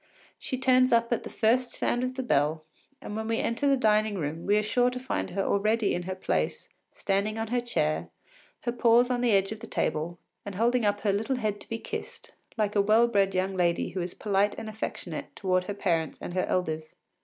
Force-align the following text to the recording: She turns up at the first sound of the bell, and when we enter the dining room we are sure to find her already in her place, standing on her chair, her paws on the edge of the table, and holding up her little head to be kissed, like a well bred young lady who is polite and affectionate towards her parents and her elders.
She 0.39 0.57
turns 0.57 0.91
up 0.91 1.13
at 1.13 1.21
the 1.21 1.29
first 1.29 1.73
sound 1.75 2.03
of 2.03 2.15
the 2.15 2.23
bell, 2.23 2.63
and 3.03 3.15
when 3.15 3.27
we 3.27 3.37
enter 3.37 3.67
the 3.67 3.77
dining 3.77 4.15
room 4.17 4.47
we 4.47 4.57
are 4.57 4.63
sure 4.63 4.89
to 4.89 4.99
find 4.99 5.29
her 5.29 5.43
already 5.43 5.93
in 5.93 6.01
her 6.09 6.15
place, 6.15 6.69
standing 6.91 7.37
on 7.37 7.49
her 7.49 7.61
chair, 7.61 8.09
her 8.61 8.71
paws 8.71 9.11
on 9.11 9.21
the 9.21 9.29
edge 9.31 9.51
of 9.51 9.59
the 9.59 9.67
table, 9.67 10.17
and 10.43 10.55
holding 10.55 10.85
up 10.85 11.01
her 11.01 11.13
little 11.13 11.35
head 11.35 11.61
to 11.61 11.69
be 11.69 11.77
kissed, 11.77 12.31
like 12.57 12.75
a 12.75 12.81
well 12.81 13.07
bred 13.07 13.35
young 13.35 13.53
lady 13.55 13.89
who 13.89 14.01
is 14.01 14.15
polite 14.15 14.55
and 14.57 14.67
affectionate 14.67 15.35
towards 15.35 15.67
her 15.67 15.75
parents 15.75 16.17
and 16.19 16.33
her 16.33 16.45
elders. 16.45 16.95